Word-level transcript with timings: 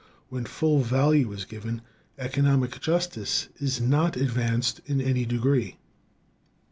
When 0.29 0.45
full 0.45 0.79
value 0.81 1.31
is 1.31 1.45
given, 1.45 1.83
economic 2.17 2.79
justice 2.81 3.49
is 3.59 3.79
not 3.79 4.17
advanced 4.17 4.81
in 4.87 4.99
any 4.99 5.27
degree. 5.27 5.77